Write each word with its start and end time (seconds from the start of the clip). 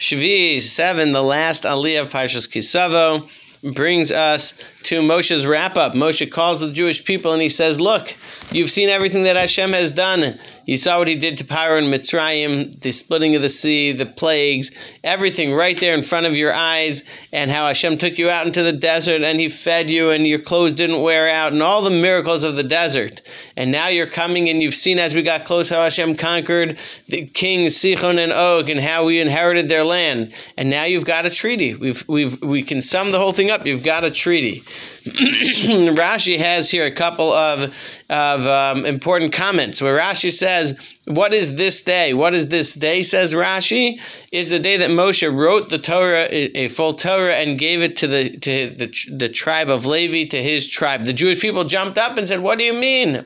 Shvi 0.00 0.62
7, 0.62 1.12
the 1.12 1.22
last 1.22 1.64
Aliyah 1.64 2.00
of 2.00 2.08
Parshas 2.08 2.50
Ki 2.50 2.62
Savo, 2.62 3.28
brings 3.62 4.10
us 4.10 4.54
to 4.84 5.02
Moshe's 5.02 5.46
wrap 5.46 5.76
up. 5.76 5.92
Moshe 5.92 6.32
calls 6.32 6.60
the 6.60 6.72
Jewish 6.72 7.04
people 7.04 7.34
and 7.34 7.42
he 7.42 7.50
says, 7.50 7.78
Look, 7.78 8.16
you've 8.50 8.70
seen 8.70 8.88
everything 8.88 9.24
that 9.24 9.36
Hashem 9.36 9.74
has 9.74 9.92
done. 9.92 10.38
You 10.70 10.76
saw 10.76 11.00
what 11.00 11.08
he 11.08 11.16
did 11.16 11.36
to 11.38 11.44
Paro 11.44 11.78
and 11.78 11.92
Mitzrayim, 11.92 12.78
the 12.78 12.92
splitting 12.92 13.34
of 13.34 13.42
the 13.42 13.48
sea, 13.48 13.90
the 13.90 14.06
plagues, 14.06 14.70
everything 15.02 15.52
right 15.52 15.76
there 15.76 15.94
in 15.94 16.02
front 16.02 16.26
of 16.26 16.36
your 16.36 16.52
eyes, 16.52 17.02
and 17.32 17.50
how 17.50 17.66
Hashem 17.66 17.98
took 17.98 18.18
you 18.18 18.30
out 18.30 18.46
into 18.46 18.62
the 18.62 18.70
desert 18.70 19.22
and 19.22 19.40
he 19.40 19.48
fed 19.48 19.90
you 19.90 20.10
and 20.10 20.28
your 20.28 20.38
clothes 20.38 20.74
didn't 20.74 21.02
wear 21.02 21.28
out, 21.28 21.52
and 21.52 21.60
all 21.60 21.82
the 21.82 21.90
miracles 21.90 22.44
of 22.44 22.54
the 22.54 22.62
desert. 22.62 23.20
And 23.56 23.72
now 23.72 23.88
you're 23.88 24.06
coming 24.06 24.48
and 24.48 24.62
you've 24.62 24.76
seen 24.76 25.00
as 25.00 25.12
we 25.12 25.22
got 25.22 25.42
close 25.42 25.70
how 25.70 25.82
Hashem 25.82 26.14
conquered 26.14 26.78
the 27.08 27.26
kings 27.26 27.74
Sichon 27.74 28.22
and 28.22 28.32
Og 28.32 28.70
and 28.70 28.78
how 28.78 29.06
we 29.06 29.18
inherited 29.18 29.68
their 29.68 29.82
land. 29.82 30.32
And 30.56 30.70
now 30.70 30.84
you've 30.84 31.04
got 31.04 31.26
a 31.26 31.30
treaty. 31.30 31.74
We've, 31.74 32.08
we've, 32.08 32.40
we 32.42 32.62
can 32.62 32.80
sum 32.80 33.10
the 33.10 33.18
whole 33.18 33.32
thing 33.32 33.50
up. 33.50 33.66
You've 33.66 33.82
got 33.82 34.04
a 34.04 34.10
treaty. 34.12 34.62
Rashi 35.00 36.38
has 36.38 36.70
here 36.70 36.84
a 36.84 36.92
couple 36.92 37.32
of, 37.32 37.74
of 38.10 38.44
um, 38.44 38.84
important 38.84 39.32
comments 39.32 39.80
where 39.80 39.96
Rashi 39.96 40.32
says, 40.32 40.76
What 41.06 41.32
is 41.32 41.54
this 41.54 41.80
day? 41.80 42.12
What 42.12 42.34
is 42.34 42.48
this 42.48 42.74
day, 42.74 43.04
says 43.04 43.32
Rashi, 43.34 44.00
is 44.32 44.50
the 44.50 44.58
day 44.58 44.76
that 44.76 44.90
Moshe 44.90 45.32
wrote 45.32 45.68
the 45.68 45.78
Torah, 45.78 46.26
a 46.30 46.66
full 46.68 46.94
Torah, 46.94 47.36
and 47.36 47.56
gave 47.56 47.80
it 47.82 47.96
to 47.98 48.08
the, 48.08 48.36
to 48.38 48.70
the, 48.70 48.92
the 49.16 49.28
tribe 49.28 49.68
of 49.68 49.86
Levi, 49.86 50.28
to 50.28 50.42
his 50.42 50.68
tribe. 50.68 51.04
The 51.04 51.12
Jewish 51.12 51.40
people 51.40 51.62
jumped 51.62 51.98
up 51.98 52.18
and 52.18 52.26
said, 52.26 52.40
What 52.40 52.58
do 52.58 52.64
you 52.64 52.74
mean? 52.74 53.24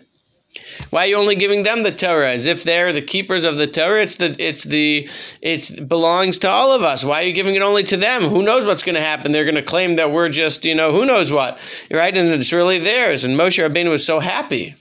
Why 0.95 1.07
are 1.07 1.09
you 1.09 1.17
only 1.17 1.35
giving 1.35 1.65
them 1.65 1.83
the 1.83 1.91
Torah 1.91 2.31
as 2.31 2.47
if 2.47 2.63
they're 2.63 2.93
the 2.93 3.03
keepers 3.03 3.43
of 3.43 3.57
the 3.57 3.67
Torah? 3.67 4.03
It's 4.03 4.15
the 4.15 4.37
it's 4.39 4.63
the 4.63 5.11
it 5.43 5.89
belongs 5.89 6.39
to 6.39 6.49
all 6.49 6.71
of 6.71 6.83
us. 6.83 7.05
Why 7.05 7.25
are 7.25 7.27
you 7.27 7.33
giving 7.33 7.57
it 7.57 7.63
only 7.63 7.83
to 7.83 7.97
them? 7.97 8.23
Who 8.23 8.45
knows 8.45 8.65
what's 8.65 8.85
going 8.85 8.95
to 8.95 9.01
happen? 9.01 9.33
They're 9.33 9.45
going 9.45 9.57
to 9.57 9.63
claim 9.63 9.97
that 9.97 10.13
we're 10.13 10.29
just 10.29 10.65
you 10.65 10.73
know 10.73 10.93
who 10.93 11.05
knows 11.05 11.33
what, 11.33 11.59
right? 11.91 12.17
And 12.17 12.29
it's 12.29 12.53
really 12.53 12.79
theirs. 12.79 13.25
And 13.25 13.37
Moshe 13.37 13.59
Rabbeinu 13.59 13.91
was 13.91 14.07
so 14.07 14.21
happy 14.21 14.77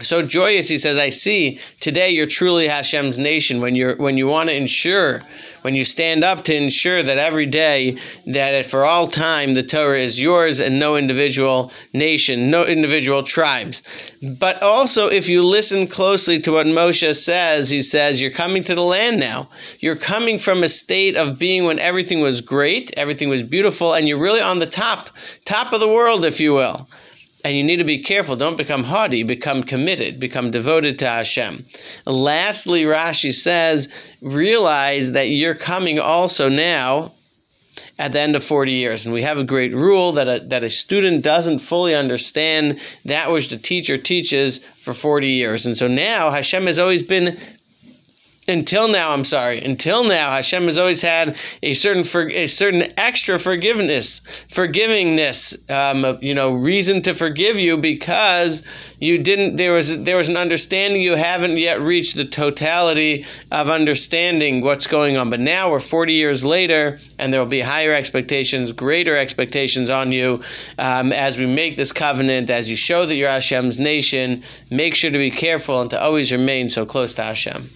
so 0.00 0.22
joyous 0.22 0.68
he 0.68 0.78
says 0.78 0.96
i 0.96 1.08
see 1.08 1.60
today 1.80 2.10
you're 2.10 2.26
truly 2.26 2.68
hashem's 2.68 3.18
nation. 3.18 3.60
When 3.60 3.74
you're 3.74 3.96
when 3.96 4.16
you 4.16 4.26
want 4.26 4.48
to 4.48 4.54
ensure 4.54 5.22
when 5.62 5.74
you 5.74 5.84
stand 5.84 6.24
up 6.24 6.44
to 6.44 6.54
ensure 6.54 7.02
that 7.02 7.18
every 7.18 7.46
day 7.46 7.98
that 8.26 8.66
for 8.66 8.84
all 8.84 9.08
time 9.08 9.54
the 9.54 9.62
torah 9.62 9.98
is 9.98 10.20
yours 10.20 10.60
and 10.60 10.78
no 10.78 10.96
individual 10.96 11.72
nation 11.92 12.50
no 12.50 12.64
individual 12.64 13.22
tribes. 13.22 13.82
But 14.22 14.62
also 14.62 15.08
if 15.08 15.28
you 15.28 15.44
listen 15.44 15.86
closely 15.86 16.40
to 16.40 16.52
what 16.52 16.66
moshe 16.66 17.16
says 17.16 17.70
he 17.70 17.82
says 17.82 18.20
you're 18.20 18.30
coming 18.30 18.64
to 18.64 18.74
the 18.74 18.82
land 18.82 19.18
now. 19.18 19.48
You're 19.80 19.96
coming 19.96 20.38
from 20.38 20.62
a 20.62 20.68
state 20.68 21.16
of 21.16 21.38
being 21.38 21.64
when 21.64 21.78
everything 21.78 22.20
was 22.20 22.40
great 22.40 22.92
everything 22.96 23.28
was 23.28 23.42
beautiful 23.42 23.94
and 23.94 24.08
you're 24.08 24.20
really 24.20 24.40
on 24.40 24.58
the 24.58 24.66
top 24.66 25.10
top 25.44 25.72
of 25.72 25.80
the 25.80 25.88
world 25.88 26.24
if 26.24 26.40
you 26.40 26.54
will 26.54 26.88
and 27.44 27.56
you 27.56 27.62
need 27.62 27.76
to 27.76 27.84
be 27.84 28.02
careful. 28.02 28.36
Don't 28.36 28.56
become 28.56 28.84
haughty, 28.84 29.22
become 29.22 29.62
committed, 29.62 30.18
become 30.18 30.50
devoted 30.50 30.98
to 30.98 31.08
Hashem. 31.08 31.66
Lastly, 32.04 32.82
Rashi 32.82 33.32
says, 33.32 33.88
realize 34.20 35.12
that 35.12 35.28
you're 35.28 35.54
coming 35.54 35.98
also 35.98 36.48
now 36.48 37.12
at 37.98 38.12
the 38.12 38.20
end 38.20 38.36
of 38.36 38.44
40 38.44 38.72
years. 38.72 39.04
And 39.04 39.14
we 39.14 39.22
have 39.22 39.38
a 39.38 39.44
great 39.44 39.72
rule 39.72 40.12
that 40.12 40.28
a, 40.28 40.44
that 40.46 40.64
a 40.64 40.70
student 40.70 41.22
doesn't 41.22 41.60
fully 41.60 41.94
understand 41.94 42.80
that 43.04 43.30
which 43.30 43.48
the 43.48 43.56
teacher 43.56 43.96
teaches 43.96 44.58
for 44.58 44.94
40 44.94 45.28
years. 45.28 45.66
And 45.66 45.76
so 45.76 45.88
now 45.88 46.30
Hashem 46.30 46.66
has 46.66 46.78
always 46.78 47.02
been 47.02 47.38
until 48.48 48.88
now, 48.88 49.10
I'm 49.10 49.24
sorry. 49.24 49.62
Until 49.62 50.04
now, 50.04 50.30
Hashem 50.30 50.64
has 50.64 50.78
always 50.78 51.02
had 51.02 51.36
a 51.62 51.74
certain 51.74 52.02
for, 52.02 52.28
a 52.30 52.46
certain 52.46 52.92
extra 52.96 53.38
forgiveness, 53.38 54.22
forgivingness, 54.48 55.70
um, 55.70 56.18
you 56.22 56.34
know, 56.34 56.52
reason 56.52 57.02
to 57.02 57.14
forgive 57.14 57.58
you 57.58 57.76
because 57.76 58.62
you 58.98 59.18
didn't. 59.18 59.56
There 59.56 59.72
was 59.72 60.02
there 60.02 60.16
was 60.16 60.28
an 60.28 60.36
understanding 60.36 61.02
you 61.02 61.16
haven't 61.16 61.58
yet 61.58 61.80
reached 61.80 62.16
the 62.16 62.24
totality 62.24 63.26
of 63.52 63.68
understanding 63.68 64.62
what's 64.62 64.86
going 64.86 65.18
on. 65.18 65.28
But 65.28 65.40
now 65.40 65.70
we're 65.70 65.80
40 65.80 66.14
years 66.14 66.44
later, 66.44 66.98
and 67.18 67.32
there 67.32 67.40
will 67.40 67.46
be 67.46 67.60
higher 67.60 67.92
expectations, 67.92 68.72
greater 68.72 69.16
expectations 69.16 69.90
on 69.90 70.10
you 70.10 70.42
um, 70.78 71.12
as 71.12 71.36
we 71.36 71.44
make 71.46 71.76
this 71.76 71.92
covenant. 71.92 72.48
As 72.48 72.70
you 72.70 72.76
show 72.76 73.04
that 73.04 73.14
you're 73.14 73.28
Hashem's 73.28 73.78
nation, 73.78 74.42
make 74.70 74.94
sure 74.94 75.10
to 75.10 75.18
be 75.18 75.30
careful 75.30 75.82
and 75.82 75.90
to 75.90 76.00
always 76.00 76.32
remain 76.32 76.70
so 76.70 76.86
close 76.86 77.12
to 77.14 77.22
Hashem. 77.22 77.68